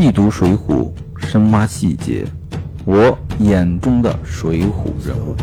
[0.00, 0.94] 细读《水浒》，
[1.26, 2.24] 深挖细节，
[2.86, 5.34] 我眼中的水浒人物。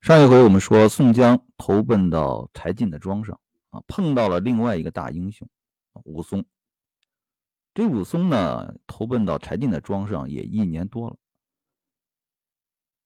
[0.00, 3.38] 上一回我们说，宋江投奔到柴进的庄上
[3.68, 5.46] 啊，碰到了另外一个大英雄
[6.04, 6.42] 武松。
[7.74, 11.16] 这武松呢，投奔到柴进的庄上也一年多了，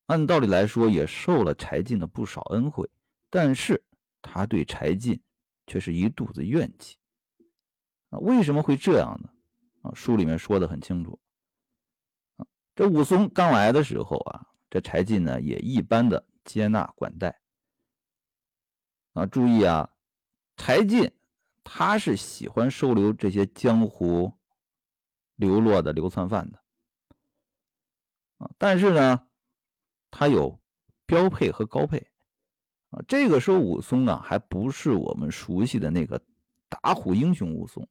[0.06, 2.88] 按道理来说也受了柴进的不少恩惠，
[3.28, 3.82] 但是
[4.22, 5.20] 他对柴进
[5.66, 6.94] 却是一肚子怨气。
[8.10, 9.30] 啊，为什么会这样呢？
[9.82, 11.18] 啊，书里面说的很清楚。
[12.36, 17.40] 啊，这武松刚来的时候啊，这柴进呢也一般的接纳管待。
[19.14, 19.90] 啊，注意啊，
[20.56, 21.10] 柴进
[21.64, 24.32] 他是喜欢收留这些江湖
[25.36, 26.62] 流落的流窜犯的。
[28.38, 29.26] 啊，但是呢，
[30.10, 30.60] 他有
[31.06, 32.08] 标配和高配。
[32.90, 36.20] 啊，这个时候武松呢还不是我们熟悉的那个
[36.68, 37.88] 打虎英雄武松。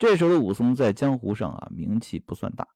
[0.00, 2.66] 这时候的武松在江湖上啊名气不算大，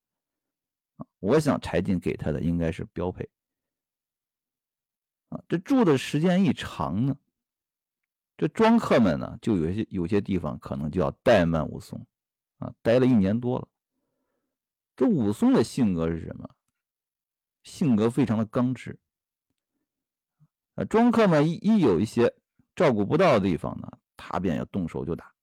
[0.99, 3.31] 啊，我想柴进给他的应该是标配，
[5.31, 7.17] 啊，这住的时间一长呢，
[8.37, 12.07] 这庄客们呢就有些有些地方可能就要怠慢武松，
[12.59, 13.67] 啊，待了一年多了，
[14.95, 16.55] 这武松的性格是什么？
[17.63, 19.01] 性格非常的刚直，
[20.75, 22.37] 啊，庄客们一一有一些
[22.77, 25.34] 照顾不到的地方呢，他便要动手就打。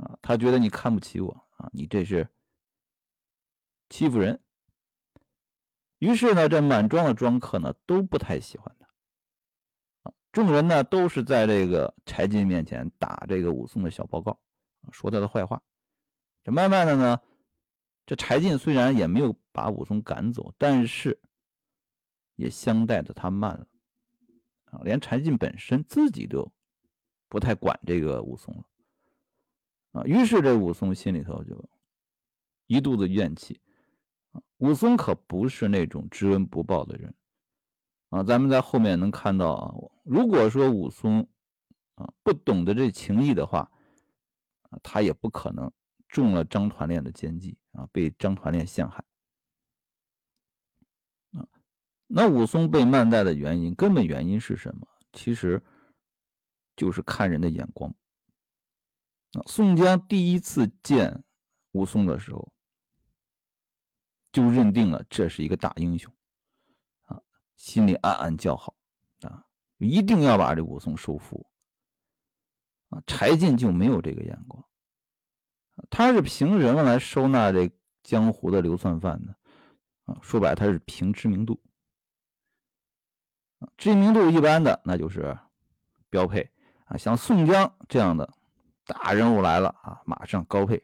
[0.00, 2.26] 啊，他觉得你看不起我啊，你这是
[3.90, 4.40] 欺负人。
[5.98, 8.86] 于是呢，这满庄的庄客呢都不太喜欢他。
[10.04, 14.40] 啊，众人呢都是在这个柴进面前打这个武松的小报告，
[14.90, 15.62] 说他的坏话。
[16.42, 17.20] 这慢慢的呢，
[18.06, 21.20] 这柴进虽然也没有把武松赶走，但是
[22.36, 23.66] 也相待的他慢了。
[24.70, 26.50] 啊，连柴进本身自己都
[27.28, 28.64] 不太管这个武松了。
[29.92, 31.68] 啊，于是这武松心里头就
[32.66, 33.60] 一肚子怨气
[34.32, 34.40] 啊。
[34.58, 37.14] 武松可不是那种知恩不报的人
[38.10, 38.22] 啊。
[38.22, 39.74] 咱们在后面能看到啊，
[40.04, 41.28] 如果说武松
[41.94, 43.70] 啊不懂得这情义的话
[44.70, 45.72] 啊，他也不可能
[46.08, 49.04] 中了张团练的奸计啊，被张团练陷害
[51.32, 51.46] 啊。
[52.06, 54.86] 那武松被慢待的原因，根本原因是什么？
[55.12, 55.60] 其实
[56.76, 57.92] 就是看人的眼光。
[59.46, 61.22] 宋江第一次见
[61.72, 62.52] 武松的时候，
[64.32, 66.12] 就认定了这是一个大英雄，
[67.06, 67.22] 啊，
[67.54, 68.74] 心里暗暗叫好，
[69.22, 69.44] 啊，
[69.78, 71.46] 一定要把这武松收服。
[72.88, 74.64] 啊，柴进就没有这个眼光，
[75.90, 77.70] 他是凭什么来收纳这
[78.02, 79.32] 江湖的流窜犯呢？
[80.06, 81.62] 啊，说白了，他是凭知名度，
[83.76, 85.38] 知名度一般的那就是
[86.08, 86.50] 标配，
[86.86, 88.28] 啊，像宋江这样的。
[88.92, 90.82] 大人物来了啊，马上高配。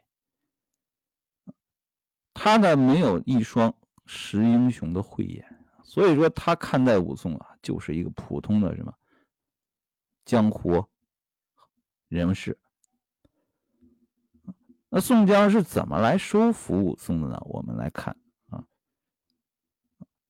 [2.33, 3.75] 他呢没有一双
[4.05, 5.45] 识英雄的慧眼，
[5.83, 8.95] 所以说他看待武松啊，就是一个普通的什么
[10.25, 10.85] 江湖
[12.07, 12.57] 人士。
[14.89, 17.37] 那宋江是怎么来收服武松的呢？
[17.41, 18.17] 我们来看
[18.51, 18.63] 啊，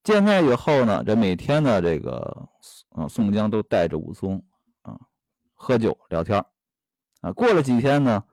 [0.03, 2.49] 见面以后呢，这每天呢，这个
[2.89, 4.43] 啊，宋江都带着武松
[4.81, 4.99] 啊
[5.53, 6.43] 喝酒聊天。
[7.33, 8.23] 过了几天呢，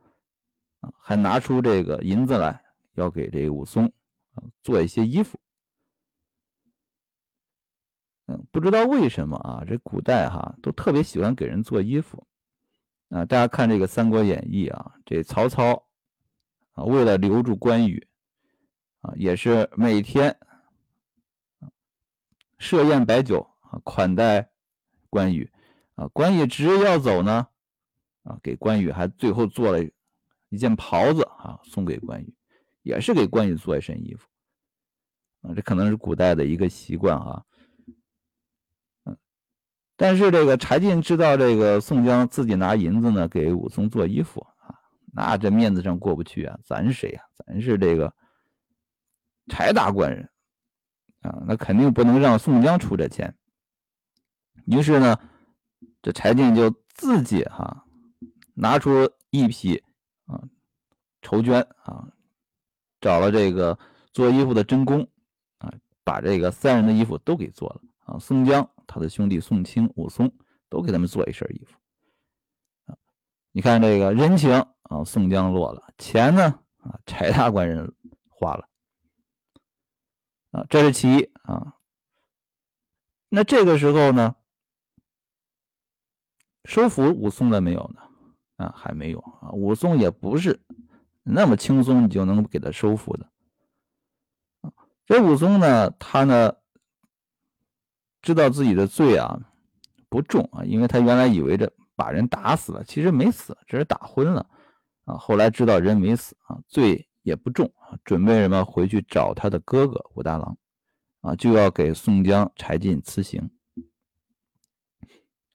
[0.81, 2.62] 啊，还拿出这个银子来，
[2.94, 3.93] 要给这个武松
[4.34, 5.38] 啊做一些衣服。
[8.27, 12.27] 嗯，不知道为什么啊，这古代哈都特别喜欢给人做衣服。
[13.10, 15.87] 啊，大家看这个《三国演义》啊，这曹操
[16.72, 18.09] 啊，为了留住关羽
[19.03, 20.38] 啊，也是每天
[22.59, 24.50] 设宴摆酒啊，款待
[25.11, 25.53] 关羽
[25.94, 27.49] 啊，关羽执意要走呢。
[28.25, 29.83] 啊，给关羽还最后做了
[30.49, 32.35] 一件袍子啊，送给关羽，
[32.83, 34.27] 也是给关羽做一身衣服
[35.43, 35.55] 啊。
[35.55, 37.45] 这可能是古代的一个习惯啊。
[39.97, 44.75] 但是这个柴进知道这个宋江自己拿银子呢给武松做衣服啊，
[45.12, 46.59] 那这面子上过不去啊。
[46.65, 47.23] 咱谁呀？
[47.47, 48.12] 咱是这个
[49.49, 50.29] 柴大官人
[51.20, 53.37] 啊，那肯定不能让宋江出这钱。
[54.67, 55.17] 于是呢，
[56.03, 57.83] 这柴进就自己哈。
[58.55, 59.83] 拿出一匹
[60.27, 60.43] 啊
[61.21, 62.09] 绸绢啊，
[63.01, 63.79] 找了这个
[64.12, 65.09] 做衣服的真工
[65.59, 65.73] 啊，
[66.03, 68.19] 把这个三人的衣服都给做了啊。
[68.19, 70.33] 宋江、他的兄弟宋清、武松
[70.69, 71.77] 都给他们做一身衣服
[72.87, 72.97] 啊。
[73.53, 74.53] 你看这个人情
[74.83, 77.95] 啊，宋江落了钱呢啊，柴大官人
[78.29, 78.69] 花了
[80.51, 81.77] 啊，这是其一啊。
[83.31, 84.37] 那这个时候呢，
[86.67, 88.04] 收服武松了没有呢？
[88.75, 89.50] 还没有啊。
[89.52, 90.61] 武松也不是
[91.22, 93.28] 那么轻松你就能给他收服的。
[95.06, 96.55] 这武松呢，他呢
[98.22, 99.38] 知道自己的罪啊
[100.08, 104.46] 不重啊，因为他原来以为这把人打死了，其实没死，只是打昏了
[105.05, 105.17] 啊。
[105.17, 110.56] 后来知道人没死啊，罪也不重啊，准备什么回去找他的哥哥武大郎
[111.20, 113.50] 啊，就要给宋江、柴进辞行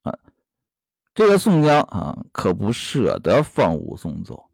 [0.04, 0.18] 啊。
[1.14, 4.50] 这个宋江啊，可不舍得放武松走，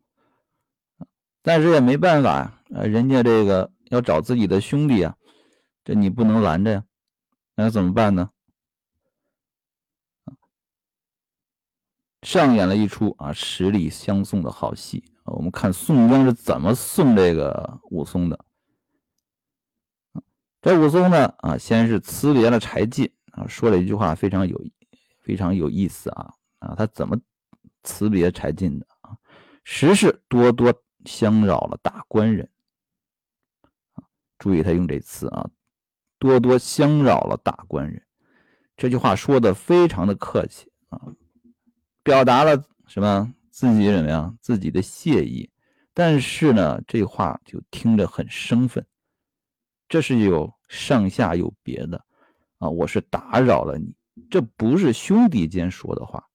[1.41, 3.71] 但是也没办法呀，人家这个。
[3.91, 5.15] 要找自己的兄弟啊，
[5.83, 6.83] 这你不能拦着呀，
[7.53, 8.31] 那怎么办呢？
[12.23, 18.43] 上演了一出啊十里相送的好戏我们看宋江是怎么送这个武松的。
[20.63, 24.59] 这武松呢啊，先是辞别了柴进啊，说了一句话非常有
[25.21, 26.33] 非常有意思啊
[26.65, 27.19] 啊，他怎么
[27.83, 29.15] 辞别柴进的啊？
[29.63, 30.73] 时事多多
[31.05, 32.49] 相扰了大官人。
[34.37, 35.49] 注意他用这词啊，
[36.19, 38.05] 多多相扰了大官人。
[38.75, 40.99] 这句话说的非常的客气啊，
[42.03, 43.33] 表达了什么？
[43.49, 44.37] 自己怎么样？
[44.41, 45.49] 自己的谢意。
[45.93, 48.85] 但是呢，这话就听着很生分。
[49.87, 52.03] 这是有上下有别的
[52.57, 53.95] 啊，我是打扰了你，
[54.29, 56.27] 这不是兄弟间说的话。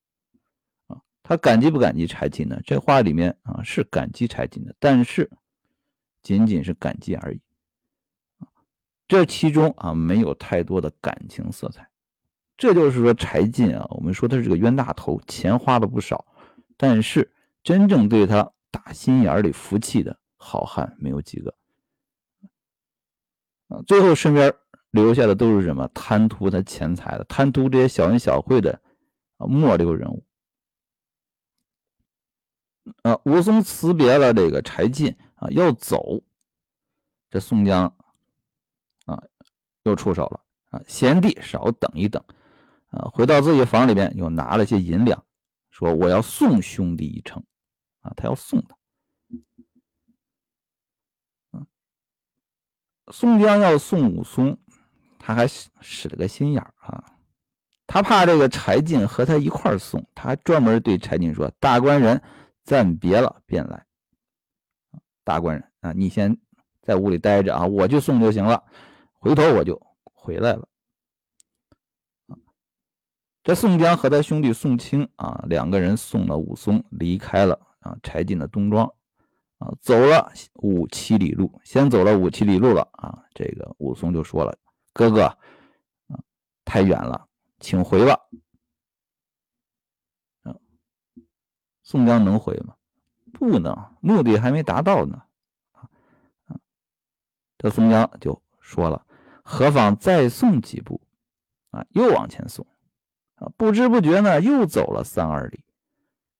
[1.30, 2.60] 他感激不感激柴进呢？
[2.64, 5.30] 这话里面啊是感激柴进的，但是
[6.24, 7.40] 仅仅是感激而已。
[9.06, 11.88] 这其中啊没有太多的感情色彩，
[12.56, 16.26] 这就是说柴进啊，我们说他是个冤大头，钱花了不少，
[16.76, 21.54] 但是真正对他打心眼里服气的好汉没有几个
[23.68, 23.80] 啊。
[23.86, 24.52] 最后身边
[24.90, 28.80] 留下的都是什么贪图他钱财的，贪图这些小恩小惠的
[29.36, 30.24] 啊末流人物
[33.02, 33.18] 啊。
[33.24, 36.22] 武松辞别了这个柴进啊，要走，
[37.30, 37.94] 这宋江
[39.06, 39.22] 啊。
[39.84, 40.82] 又出手了啊！
[40.86, 42.22] 贤弟少等一等
[42.90, 43.08] 啊！
[43.14, 45.24] 回到自己房里边，又拿了些银两，
[45.70, 47.42] 说我要送兄弟一程
[48.02, 48.12] 啊！
[48.14, 48.76] 他要送他。
[53.10, 54.58] 宋江要送武松，
[55.18, 57.02] 他还使了个心眼啊！
[57.86, 62.22] 他怕这个柴进和他一块送，他还专门对柴进说：“大官人
[62.64, 63.86] 暂别了，便来。”
[65.24, 66.36] 大官人啊，你先
[66.82, 68.64] 在屋里待着啊，我去送就行了。
[69.12, 70.66] 回头我就回来了。
[73.42, 78.86] 这宋江和他兄弟宋清啊，两个人送了武松离开了啊柴进的东庄
[79.58, 83.24] 啊，走了五七里路，先走了五七里路了啊。
[83.34, 84.58] 这个武松就说了
[84.92, 85.36] ：“哥哥啊，
[86.64, 87.28] 太远了，
[87.60, 88.20] 请回吧。”
[90.44, 90.54] 啊，
[91.90, 92.74] 宋江能回吗？
[93.32, 95.22] 不能，目的还没达到呢。
[97.58, 99.04] 这宋江就说了。
[99.42, 101.00] 何妨再送几步，
[101.72, 102.64] 啊，又往前送，
[103.34, 105.64] 啊，不知不觉呢，又走了三二里，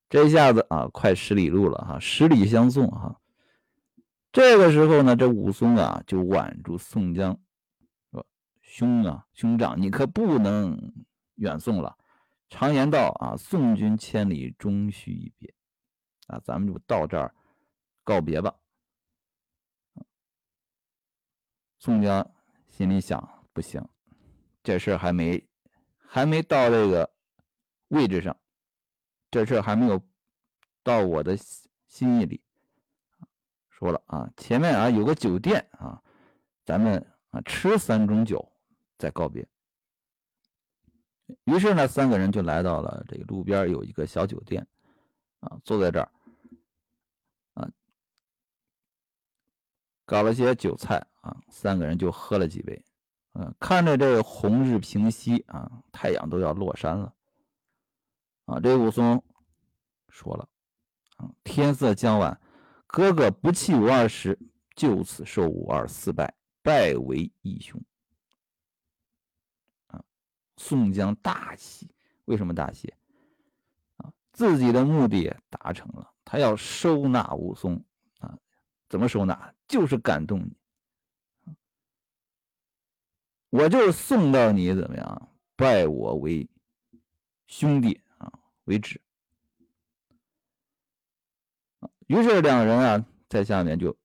[0.09, 3.19] 这一下子啊，快十里路了哈，十里相送哈。
[4.31, 7.37] 这个时候呢，这武松啊，就挽住宋江，
[8.13, 8.25] 说
[8.63, 10.93] ：“兄啊，兄长，你可不能
[11.35, 11.97] 远送了。
[12.51, 15.55] 常言道啊，送君千里，终须一别。
[16.27, 17.35] 啊，咱们就到这儿
[18.05, 18.55] 告别吧。”
[21.81, 22.31] 宋江。
[22.69, 23.87] 心里想：不行，
[24.63, 25.47] 这事还没
[25.99, 27.13] 还没到这个
[27.89, 28.35] 位置上，
[29.31, 30.01] 这事还没有
[30.83, 31.37] 到我的
[31.87, 32.43] 心意里。
[33.69, 36.01] 说了啊，前面啊有个酒店啊，
[36.65, 38.51] 咱们啊吃三盅酒
[38.97, 39.47] 再告别。
[41.45, 44.67] 于是呢，三个人就来到了这个路边有一个小酒店
[45.41, 46.11] 啊，坐在这儿
[47.55, 47.71] 啊，
[50.05, 51.07] 搞了些酒菜。
[51.21, 52.83] 啊，三个人就喝了几杯，
[53.35, 57.15] 嗯，看着这红日平西啊，太阳都要落山了，
[58.47, 59.23] 啊，这武松
[60.09, 60.49] 说了，
[61.19, 62.41] 啊，天色将晚，
[62.87, 64.39] 哥哥不弃武二十，
[64.75, 67.79] 就此受武二四拜，拜为义兄。
[70.61, 71.91] 宋江大喜，
[72.27, 72.93] 为什么大喜？
[73.97, 77.83] 啊，自己的目的达成了，他要收纳武松，
[78.19, 78.39] 啊，
[78.87, 79.55] 怎么收纳？
[79.67, 81.55] 就是感动你。
[83.49, 86.47] 我就是送到你怎么样，拜我为
[87.47, 88.31] 兄弟啊
[88.65, 89.01] 为止。
[92.07, 93.97] 于是两人啊在下面就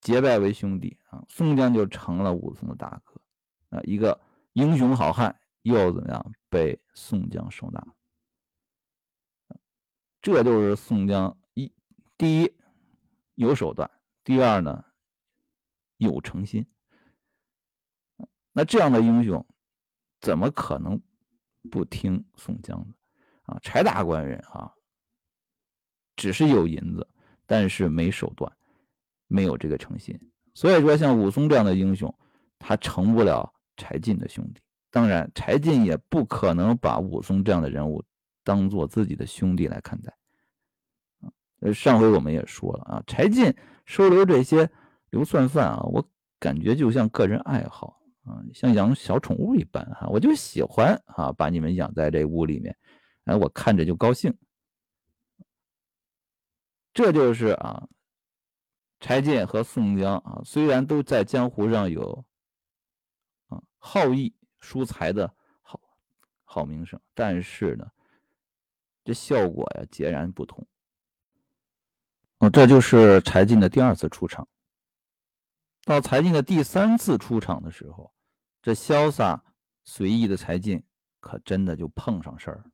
[0.00, 3.20] 结拜为兄弟啊，宋江就成了武松的大哥
[3.68, 4.18] 啊，一个
[4.54, 7.86] 英雄好汉又怎么样被宋江收纳？
[10.20, 11.72] 这就是宋江一
[12.16, 12.52] 第一
[13.34, 13.90] 有手段，
[14.24, 14.84] 第二呢
[15.96, 16.66] 有诚心。
[18.52, 19.46] 那这样的英雄，
[20.20, 21.00] 怎么可能
[21.70, 22.94] 不听宋江的
[23.44, 23.58] 啊？
[23.62, 24.74] 柴大官人啊，
[26.16, 27.08] 只是有银子，
[27.46, 28.52] 但是没手段，
[29.28, 30.18] 没有这个诚心。
[30.54, 32.12] 所以说，像武松这样的英雄，
[32.58, 34.60] 他成不了柴进的兄弟。
[34.90, 38.02] 当然，柴进也不可能把武松这样的人物
[38.42, 40.16] 当做自己的兄弟来看待。
[41.60, 43.52] 呃，上回我们也说了啊，柴进
[43.84, 44.70] 收留这些
[45.10, 52.76] 流窜犯啊，我感觉就像个人爱好啊，像养小宠物一般哈，我就喜欢啊，把你们养在这屋里面，
[53.24, 54.32] 哎，我看着就高兴。
[56.94, 57.88] 这就是啊，
[59.00, 62.24] 柴进和宋江啊，虽然都在江湖上有
[63.48, 65.80] 啊好义输财的好
[66.44, 67.90] 好名声，但是呢，
[69.04, 70.66] 这效果呀截然不同。
[72.38, 74.46] 哦，这就是柴进的第二次出场。
[75.84, 78.12] 到柴进的第三次出场的时候，
[78.60, 79.42] 这潇洒
[79.84, 80.84] 随意的柴进
[81.20, 82.64] 可真的就碰上事儿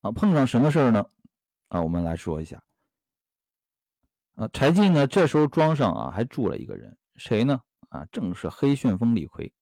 [0.00, 0.10] 啊！
[0.10, 1.06] 碰上什么事儿呢？
[1.68, 2.62] 啊，我们来说一下。
[4.34, 7.62] 啊，柴进呢，这时候庄上啊还住了一个人，谁呢？
[7.88, 9.54] 啊，正是黑旋风李逵。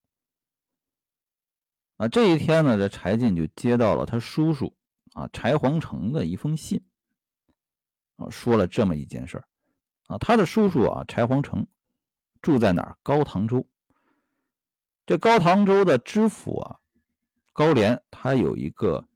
[2.03, 4.75] 啊，这一天呢，这柴进就接到了他叔叔
[5.13, 6.85] 啊柴皇城的一封信。
[8.29, 9.45] 说了这么一件事儿，
[10.09, 11.65] 啊，他的叔叔啊，柴皇城
[12.41, 12.99] 住在哪儿？
[13.05, 13.65] 高唐州。
[15.07, 16.81] 这高唐州的知府啊，
[17.53, 19.07] 高廉，他有一个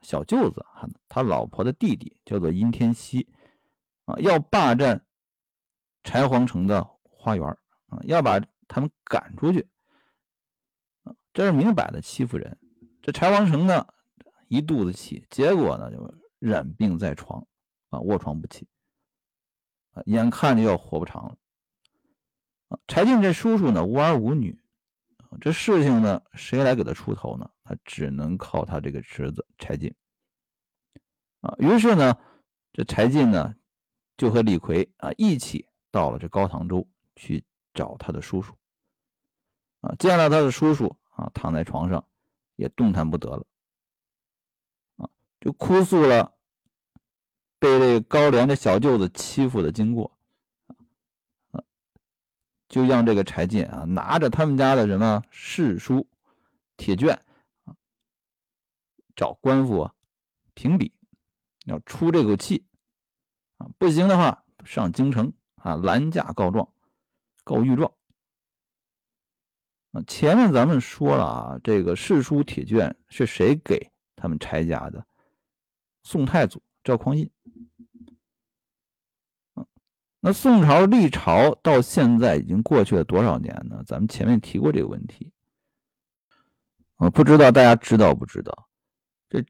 [0.00, 0.66] 小舅子，
[1.08, 3.28] 他老婆的弟弟叫做殷天锡，
[4.04, 5.04] 啊，要霸占
[6.02, 7.46] 柴皇城的花园，
[7.86, 9.64] 啊，要把他们赶出去，
[11.32, 12.58] 这是明摆的欺负人。
[13.00, 13.86] 这柴王成呢，
[14.48, 17.46] 一肚子气，结果呢，就染病在床。
[17.90, 18.66] 啊，卧床不起，
[19.90, 21.36] 啊，眼看就要活不长了。
[22.68, 24.58] 啊，柴进这叔叔呢，无儿无女，
[25.42, 27.50] 这事情呢，谁来给他出头呢？
[27.64, 29.94] 他只能靠他这个侄子柴进。
[31.42, 32.16] 啊，于是呢，
[32.72, 33.54] 这柴进呢，
[34.16, 38.54] 就和李逵啊一起到了这高唐州去找他的叔叔。
[39.82, 42.04] 啊，见了他的叔叔啊，躺在床上，
[42.56, 43.46] 也动弹不得了。
[44.96, 45.08] 啊，
[45.40, 46.34] 就哭诉了。
[47.58, 50.18] 被这个高廉的小舅子欺负的经过，
[51.52, 51.62] 啊，
[52.68, 56.08] 就让这个柴进啊拿着他们家的什么誓书、
[56.76, 57.22] 铁卷
[57.62, 57.76] 啊，
[59.14, 59.88] 找官府
[60.54, 60.92] 评比，
[61.64, 62.66] 要出这口气
[63.58, 66.68] 啊，不行的话上京城啊拦驾告状，
[67.44, 67.92] 告御状。
[69.92, 75.06] 啊，前面咱们说了啊，这个世书铁卷是谁给他们柴家的？
[76.02, 77.30] 宋太祖赵匡胤。
[80.24, 83.82] 那宋朝立朝到现在已经过去了多少年呢？
[83.84, 85.32] 咱们前面提过这个问题，
[86.96, 88.68] 啊，不知道大家知道不知道？
[89.28, 89.44] 这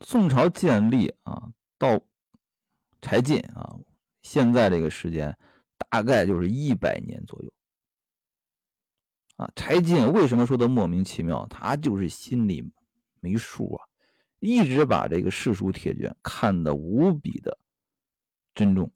[0.00, 2.00] 宋朝建立啊，到
[3.00, 3.76] 柴进啊，
[4.22, 5.38] 现在这个时间
[5.88, 7.52] 大概就是一百年左右。
[9.36, 11.46] 啊，柴进为什么说他莫名其妙？
[11.48, 12.72] 他就是心里
[13.20, 13.84] 没数啊，
[14.40, 17.58] 一直把这个世书铁卷看得无比的
[18.54, 18.90] 珍重。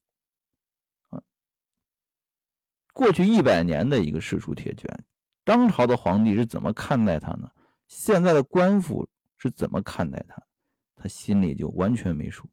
[2.93, 5.05] 过去一百年的一个世书铁卷，
[5.45, 7.51] 当朝的皇帝是怎么看待他呢？
[7.87, 10.43] 现在的官府是怎么看待他？
[10.97, 12.47] 他心里就完全没数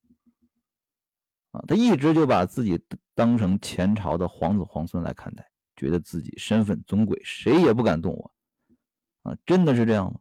[1.51, 1.61] 啊！
[1.67, 2.81] 他一直就把自己
[3.13, 8.33] 当成前朝的皇子皇孙来看待，觉得自己身份尊贵，谁也不敢动我
[9.21, 9.37] 啊！
[9.45, 10.19] 真的是这样吗？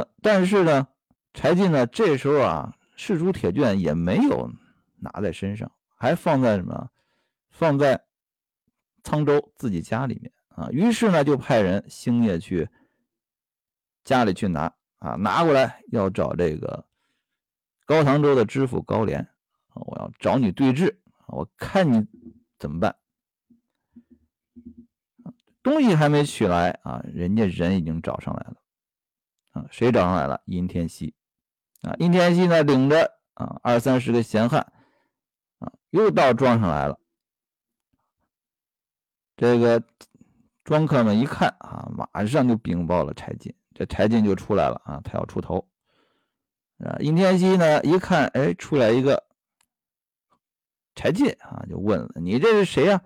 [0.00, 0.06] 啊！
[0.22, 0.88] 但是呢，
[1.34, 4.50] 柴进呢，这时候啊，世书铁卷也没有
[4.96, 6.90] 拿在身上，还放在什么？
[7.50, 8.04] 放在
[9.04, 12.68] 沧州自己家里面啊，于是呢就派人星夜去
[14.02, 16.86] 家里去拿啊，拿过来要找这个
[17.84, 19.28] 高唐州的知府高廉，
[19.74, 22.06] 我要找你对质，我看你
[22.64, 22.96] 怎么办。
[25.62, 28.56] 东西还没取来啊，人家人已经找上来了
[29.50, 30.40] 啊，谁找上来了？
[30.46, 31.14] 殷天锡
[31.82, 34.72] 啊，殷天锡呢领着啊二三十个闲汉
[35.58, 36.98] 啊，又到庄上来了。
[39.36, 39.82] 这个
[40.64, 45.68] 庄客们一看啊，马上就禀报了柴进，这柴进就出来了啊，他要出头。
[46.78, 49.22] 啊，殷天锡呢一看，哎，出来一个
[50.94, 53.02] 柴进啊，就问了：“你这是谁呀？”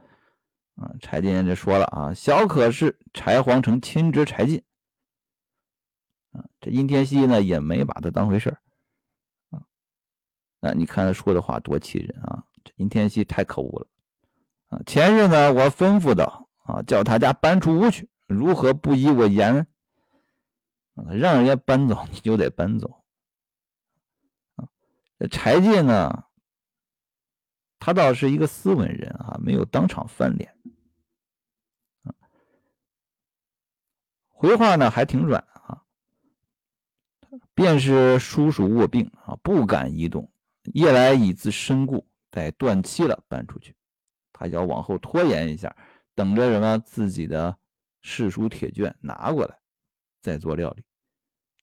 [0.76, 4.62] 啊，柴进就说了：“啊，小可是柴皇城亲侄柴进。”
[6.32, 8.60] 啊，这殷天锡呢也没把他当回事儿
[10.60, 12.44] 啊，你看他说的话多气人啊！
[12.64, 13.86] 这殷天锡太可恶了
[14.68, 14.80] 啊！
[14.84, 16.24] 前日呢，我吩咐的
[16.64, 19.66] 啊，叫他家搬出屋去，如何不依我言？
[20.94, 23.04] 让人家搬走，你就得搬走
[24.56, 24.68] 啊！
[25.18, 26.24] 这柴进呢，
[27.88, 30.54] 他倒是一个斯文人啊，没有当场翻脸，
[34.28, 35.82] 回话呢还挺软啊，
[37.54, 40.30] 便是叔叔卧病啊，不敢移动。
[40.74, 43.74] 夜来已自身故，待断气了搬出去。
[44.34, 45.74] 他要往后拖延一下，
[46.14, 47.56] 等着什么自己的
[48.02, 49.58] 世书铁卷拿过来，
[50.20, 50.84] 再做料理。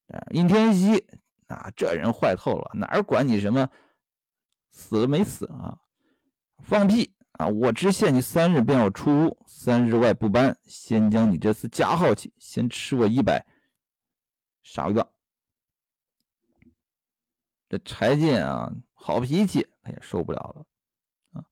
[0.07, 1.05] 啊，殷天锡
[1.45, 3.69] 啊，这人坏透了，哪管你什么
[4.71, 5.81] 死了没死啊？
[6.65, 7.47] 放屁啊！
[7.47, 13.45] 我只限你三日，便要出屋，三日外不搬，先将你这次加号去，先吃我一百。
[14.63, 15.11] 傻个！
[17.69, 18.73] 这柴进啊。
[18.93, 20.65] 好脾气，他也受不了
[21.33, 21.45] 了，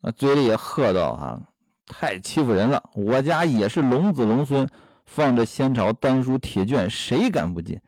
[0.00, 1.52] 啊，嘴里也喝道：“哈，
[1.84, 2.90] 太欺负人了！
[2.94, 4.66] 我家也是龙子龙孙，
[5.04, 7.78] 放着仙朝丹书铁卷，谁敢不进？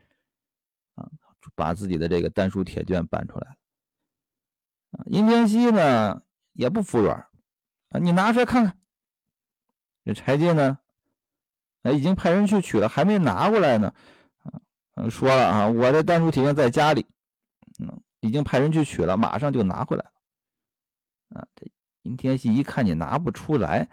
[0.93, 1.09] 啊，
[1.55, 3.55] 把自己的这个丹书铁卷搬出来了。
[5.05, 6.21] 殷天锡呢
[6.53, 7.27] 也不服软，
[7.89, 8.77] 啊，你拿出来看看。
[10.03, 10.77] 这柴进呢，
[11.83, 13.93] 哎，已经派人去取了，还没拿过来呢。”
[14.97, 17.05] 嗯，说了啊，我的丹书铁券在家里，
[17.79, 20.11] 嗯，已经派人去取了，马上就拿回来了。
[21.37, 21.69] 啊，这
[22.03, 23.89] 殷天锡一看你拿不出来，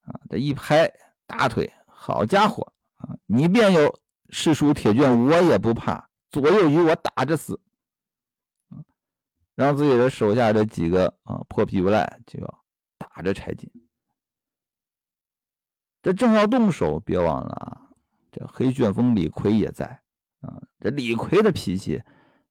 [0.00, 0.90] 啊，这一拍
[1.26, 7.60] 大腿，好家伙啊，你便有世书铁卷，我也不怕，左右与我打着死。
[9.56, 12.64] 让自己的手下这几个啊破皮不赖就要
[12.96, 13.68] 打着柴进，
[16.00, 17.90] 这正要动手，别忘了啊，
[18.30, 20.00] 这黑旋风李逵也在。
[20.40, 22.00] 啊，这李逵的脾气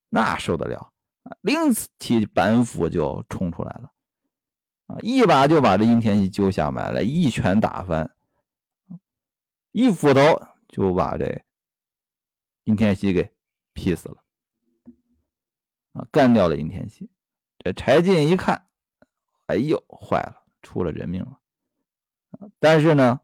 [0.10, 1.38] 那受得了啊！
[1.42, 3.94] 拎起板斧就冲出来了，
[4.88, 8.12] 啊，一把就把这殷天锡揪下马来，一拳打翻，
[9.72, 10.22] 一斧头
[10.68, 11.42] 就把这
[12.64, 13.32] 殷天锡给
[13.72, 14.18] 劈死了，
[15.96, 17.10] 啊，干掉了殷天锡。
[17.58, 18.68] 这柴进一看，
[19.48, 21.40] 哎呦，坏了，出了人命了。
[22.60, 23.22] 但是呢，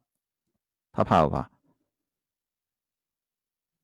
[0.92, 1.52] 他怕不怕？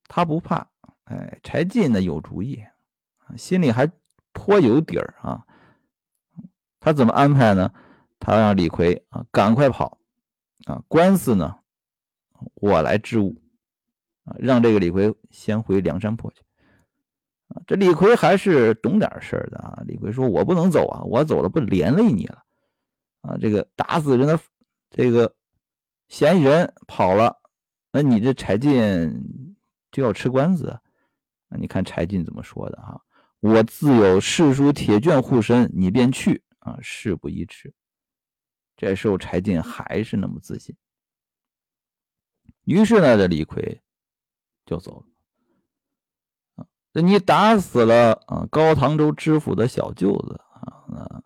[0.07, 0.71] 他不怕。
[1.03, 2.65] 哎，柴进呢有主意，
[3.37, 3.91] 心里还
[4.31, 5.45] 颇有底儿啊。
[6.79, 7.73] 他怎么安排呢？
[8.19, 9.99] 他让李逵啊赶快跑
[10.65, 11.59] 啊，官司呢
[12.55, 13.35] 我来支吾
[14.23, 16.41] 啊，让这个李逵先回梁山泊去。
[17.65, 19.81] 这李逵还是懂点事儿的啊。
[19.87, 22.43] 李逵说：“我不能走啊，我走了不连累你了
[23.21, 23.37] 啊。
[23.39, 24.39] 这个打死人的
[24.89, 25.33] 这个
[26.07, 27.35] 嫌疑人跑了，
[27.91, 29.53] 那你这柴进
[29.91, 30.77] 就要吃官司。”
[31.49, 33.01] 那你看柴进怎么说的哈？
[33.39, 37.73] 我自有世书铁卷护身，你便去啊，事不宜迟。
[38.75, 40.75] 这时候柴进还是那么自信。
[42.65, 43.81] 于是呢，这李逵
[44.65, 45.05] 就走了。
[47.01, 51.21] 你打死了啊高唐州知府的小舅子啊，那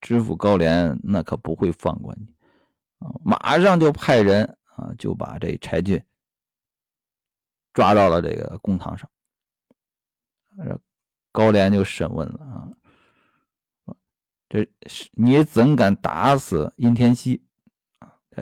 [0.00, 2.26] 知府高廉那可不会放过你
[2.98, 6.02] 啊，马上就派人啊就把这柴进
[7.72, 9.08] 抓到了这个公堂上。
[11.30, 13.94] 高廉就审问了啊，
[14.48, 17.44] 这是你怎敢打死殷天锡？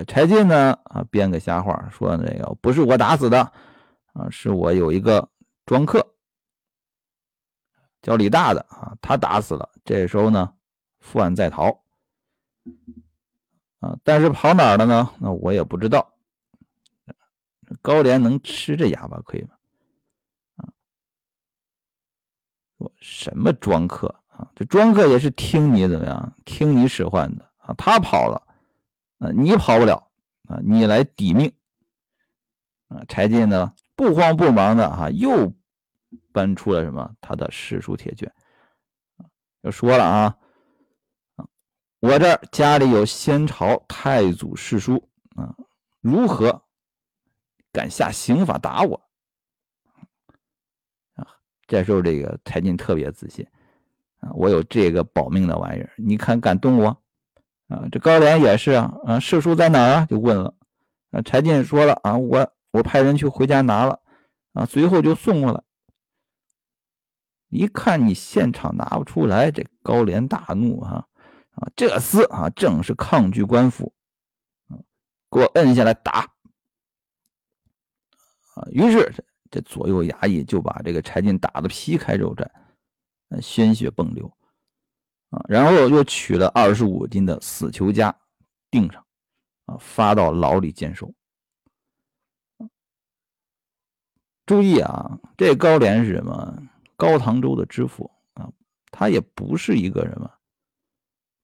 [0.07, 3.41] 柴进呢啊编个瞎话说那个不是我打死的
[4.13, 5.29] 啊，是我有一个
[5.67, 6.15] 庄客
[8.07, 9.69] 叫李大的啊，他打死了。
[9.85, 10.55] 这时候呢，
[11.01, 11.83] 负案在逃
[13.81, 15.11] 啊，但是跑哪儿了呢？
[15.19, 16.15] 那我也不知道。
[17.83, 19.49] 高廉能吃这哑巴亏吗？
[22.79, 24.49] 说什么庄客啊？
[24.55, 26.33] 这庄客也是听你怎么样？
[26.45, 27.75] 听你使唤的啊！
[27.77, 28.41] 他跑了
[29.19, 30.09] 啊，你跑不了
[30.47, 30.61] 啊！
[30.63, 31.53] 你来抵命
[32.87, 33.03] 啊！
[33.09, 35.53] 柴进呢，不慌不忙的哈，又
[36.37, 37.11] 搬出了什么？
[37.19, 38.31] 他的史书铁卷
[39.17, 39.25] 啊，
[39.63, 40.37] 又说了啊
[42.01, 45.57] 我这家里有先朝太祖世书啊，
[46.03, 46.63] 如何
[47.73, 49.01] 敢下刑法打我？
[51.15, 51.27] 啊
[51.67, 53.47] 这时候，这个柴进特别自信
[54.19, 56.89] 啊，我有这个保命的玩意儿，你看敢动我
[57.69, 57.89] 啊？
[57.91, 60.07] 这高廉也是啊，啊，世书在哪儿啊？
[60.07, 60.55] 就问了
[61.13, 61.23] 啊。
[61.23, 64.01] 柴进说了啊，我我派人去回家拿了
[64.53, 65.63] 啊，随后就送过来。
[67.57, 71.07] 一看你现场拿不出来，这高廉大怒啊
[71.53, 73.93] 啊，这厮啊正是抗拒官府
[74.69, 74.79] 啊，
[75.31, 76.21] 给我摁下来打
[78.55, 78.69] 啊！
[78.71, 79.13] 于是。
[79.49, 82.51] 这左右衙役就把这个柴进打得皮开肉绽，
[83.41, 84.31] 鲜血迸流
[85.31, 88.13] 啊，然后又取了二十五斤的死囚枷
[88.73, 89.07] 钉上
[89.67, 91.15] 啊，发到牢里监守。
[94.45, 96.69] 注意啊，这高廉是什么？
[96.97, 98.51] 高唐州的知府啊，
[98.91, 100.31] 他也不是一个什么，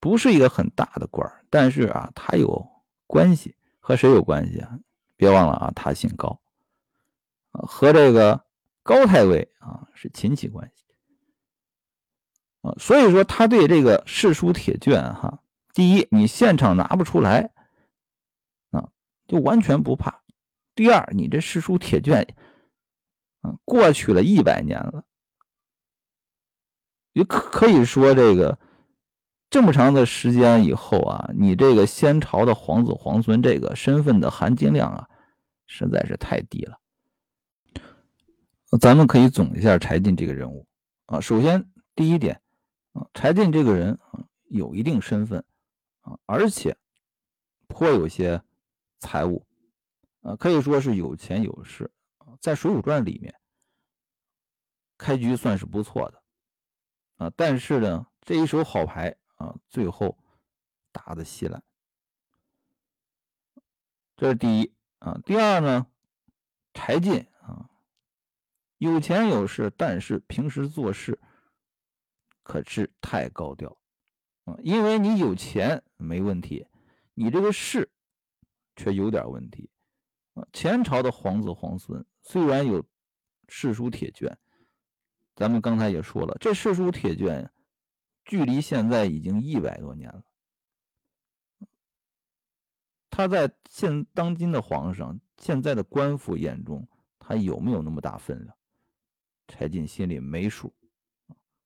[0.00, 2.66] 不是一个很大的官但是啊，他有
[3.06, 4.78] 关系，和谁有关系啊？
[5.16, 6.40] 别忘了啊，他姓高，
[7.52, 8.44] 和这个
[8.82, 10.84] 高太尉啊是亲戚关系
[12.62, 15.42] 啊，所以说他对这个世书铁卷哈，
[15.74, 17.50] 第一，你现场拿不出来
[18.70, 18.88] 啊，
[19.28, 20.22] 就完全不怕；
[20.74, 22.34] 第二，你这世书铁卷。
[23.42, 25.04] 啊，过去了一百年了，
[27.12, 28.58] 也可可以说这个
[29.50, 35.08] 这么长的时间以后啊，你这个先朝的皇子皇孙这个身份的含金量啊，
[35.66, 36.78] 实在是太低了。
[38.80, 40.66] 咱们可以总结一下柴进这个人物
[41.04, 42.40] 啊，首先第一点
[42.92, 45.44] 啊，柴进这个人啊有一定身份
[46.00, 46.74] 啊，而且
[47.66, 48.42] 颇有些
[48.98, 49.44] 财物
[50.22, 51.90] 啊，可以说是有钱有势。
[52.40, 53.34] 在《水浒传》里面，
[54.96, 56.21] 开局算是不错的
[57.22, 60.18] 啊，但是呢，这一手好牌啊，最后
[60.90, 61.62] 打的稀烂。
[64.16, 65.20] 这是第一啊。
[65.24, 65.86] 第二呢，
[66.74, 67.70] 柴进啊，
[68.78, 71.20] 有钱有势，但是平时做事
[72.42, 73.78] 可是太高调
[74.42, 74.56] 啊。
[74.64, 76.66] 因为你有钱没问题，
[77.14, 77.88] 你这个势
[78.74, 79.70] 却有点问题
[80.34, 80.44] 啊。
[80.52, 82.04] 前朝的皇子皇孙。
[82.20, 82.84] 虽然有
[83.48, 84.36] 世书铁卷，
[85.34, 87.50] 咱们刚才也说了，这世书铁卷
[88.24, 90.22] 距离现在已经一百多年了。
[93.10, 98.56] 他在现当今的皇上、现在的官府眼中，他有没有那么大分量？
[99.48, 100.74] 柴进心里没数。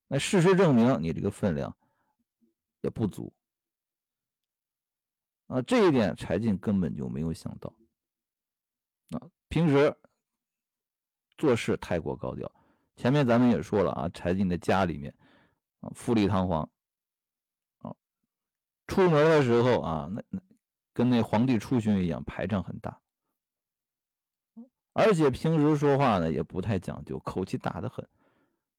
[0.09, 1.77] 那事实证明，你这个分量
[2.81, 3.33] 也不足。
[5.47, 7.73] 啊，这一点柴进根本就没有想到。
[9.11, 9.97] 啊，平时。
[11.39, 12.51] 做事太过高调，
[12.97, 15.15] 前面咱们也说了啊，柴进的家里面
[15.81, 16.69] 啊富丽堂皇
[17.79, 17.95] 啊，
[18.87, 20.41] 出门的时候啊，那那
[20.93, 22.99] 跟那皇帝出巡一样，排场很大，
[24.95, 28.09] 而且平时说话呢也不太讲究，口气大得很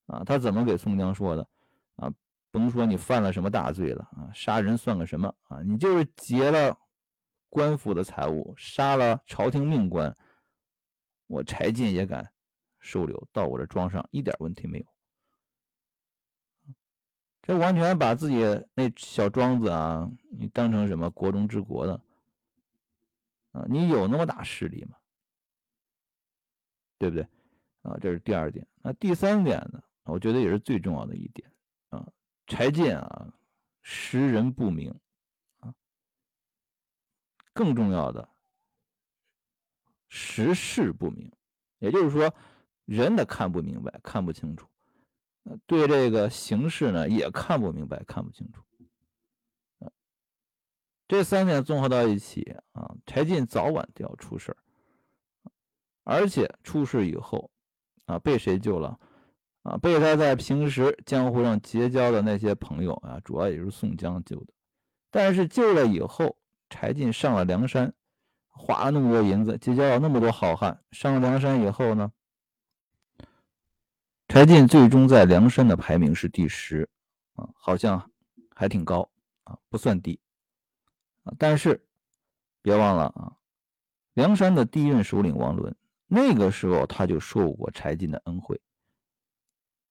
[0.08, 0.24] 啊。
[0.24, 1.48] 他怎么给宋江说的
[1.98, 2.12] 啊？
[2.50, 5.62] 甭说你犯了什么大罪了啊，杀人算个什么啊？
[5.62, 6.76] 你就是劫了
[7.50, 10.18] 官府的财物，杀了朝廷命官，
[11.28, 12.32] 我柴进也敢。
[12.80, 14.86] 收留到我这庄上一点问题没有，
[17.42, 18.38] 这完全把自己
[18.74, 22.02] 那小庄子啊，你当成什么国中之国的
[23.52, 23.66] 啊？
[23.68, 24.98] 你有那么大势力吗？
[26.98, 27.28] 对不对？
[27.82, 28.68] 啊，这是第二点。
[28.82, 29.84] 那第三点呢？
[30.04, 31.52] 我觉得也是最重要的一点
[31.90, 32.08] 啊。
[32.46, 33.34] 柴进啊，
[33.82, 34.98] 识人不明
[35.60, 35.74] 啊，
[37.54, 38.30] 更重要的
[40.10, 41.32] 识事不明，
[41.80, 42.34] 也就是说。
[42.88, 44.66] 人的看不明白，看不清楚，
[45.66, 48.64] 对这个形势呢也看不明白，看不清楚。
[51.08, 54.56] 这三点综合到一起啊，柴进早晚都要出事
[56.04, 57.52] 而且出事以后
[58.06, 58.98] 啊，被谁救了？
[59.64, 64.54] 啊，被他在平时江湖上结交的那些朋友啊，主要也是宋江救的。
[65.12, 66.38] 但是救了以后，
[66.70, 67.94] 柴进上了梁山，
[68.48, 72.12] 花了那么多银子，结交了那么多好汉，上了梁山以后呢？
[74.28, 76.88] 柴进最终在梁山的排名是第十，
[77.36, 78.12] 啊，好像
[78.54, 79.10] 还挺高
[79.46, 80.20] 啊，不算低
[81.24, 81.34] 啊。
[81.40, 81.82] 但是
[82.62, 83.38] 别忘了啊，
[84.14, 85.74] 梁山的第一任首领王伦，
[86.08, 88.60] 那个时候他就受过柴进的恩惠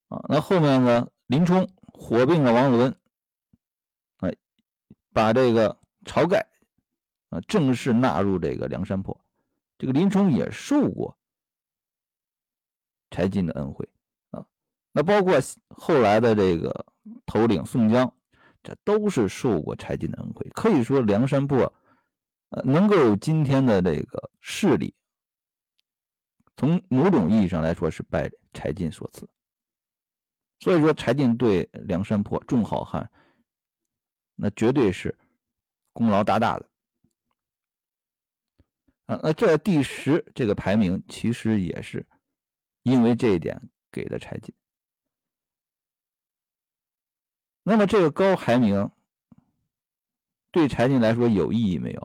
[0.08, 0.22] 啊。
[0.28, 2.94] 那后面呢，林冲火并了王伦，
[4.18, 4.36] 哎，
[5.14, 6.46] 把这个晁盖
[7.30, 9.18] 啊正式纳入这个梁山泊，
[9.78, 11.16] 这个林冲也受过
[13.10, 13.88] 柴进的恩惠。
[14.96, 15.34] 那包括
[15.68, 16.86] 后来的这个
[17.26, 18.10] 头领宋江，
[18.62, 20.48] 这都是受过柴进的恩惠。
[20.54, 21.70] 可以说梁山泊，
[22.48, 24.94] 呃，能够有今天的这个势力，
[26.56, 29.28] 从某种意义上来说是拜柴进所赐。
[30.60, 33.10] 所以说，柴进对梁山泊众好汉，
[34.34, 35.14] 那绝对是
[35.92, 36.66] 功劳大大的。
[39.04, 42.06] 啊，那这第十这个排名，其实也是
[42.82, 43.60] 因为这一点
[43.92, 44.54] 给的柴进。
[47.68, 48.92] 那么这个高排名
[50.52, 52.00] 对柴进来说有意义没有？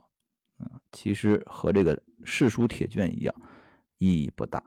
[0.57, 3.35] 啊，其实和这个世书铁卷一样，
[3.99, 4.63] 意义不大。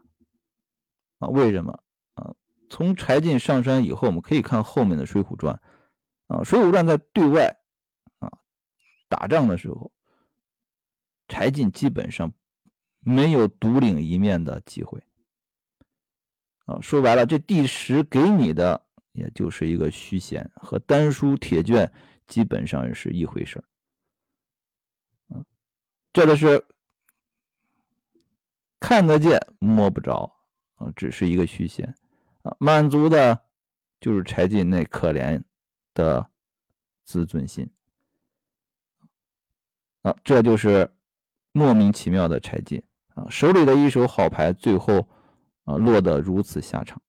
[1.18, 1.26] 啊？
[1.26, 1.82] 为什么
[2.14, 2.32] 啊？
[2.70, 5.60] 从柴进上山以后，我们可以看后面的《水浒传》
[6.32, 7.56] 啊，《水浒传》在对外
[8.20, 8.30] 啊
[9.08, 9.90] 打仗的时候，
[11.26, 12.32] 柴进基本上
[13.00, 15.02] 没有独领一面的机会
[16.66, 16.80] 啊。
[16.80, 18.83] 说白了，这第十给你的
[19.14, 21.90] 也就是一个虚衔，和丹书铁卷
[22.28, 23.64] 基本上是一回事儿
[26.12, 26.64] 这个是
[28.78, 30.32] 看得见摸不着
[30.76, 31.92] 啊，只是一个虚衔。
[32.42, 33.40] 啊，满足的，
[34.00, 35.42] 就是柴进那可怜
[35.94, 36.28] 的
[37.02, 37.68] 自尊心
[40.02, 40.94] 啊，这就是
[41.52, 42.82] 莫名其妙的柴进
[43.14, 45.08] 啊，手里的一手好牌，最后
[45.64, 47.00] 啊落得如此下场。